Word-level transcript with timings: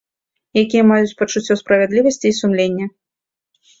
Якія 0.61 0.83
маюць 0.93 1.13
пачуццё 1.21 1.53
справядлівасці 1.61 2.25
і 2.33 2.35
сумленне. 2.39 2.85